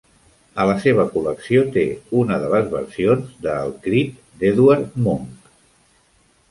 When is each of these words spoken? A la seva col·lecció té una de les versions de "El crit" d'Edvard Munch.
A 0.61 0.65
la 0.69 0.77
seva 0.85 1.03
col·lecció 1.15 1.65
té 1.75 1.83
una 2.21 2.39
de 2.45 2.49
les 2.55 2.73
versions 2.73 3.39
de 3.45 3.55
"El 3.67 3.75
crit" 3.85 4.19
d'Edvard 4.43 4.99
Munch. 5.07 5.55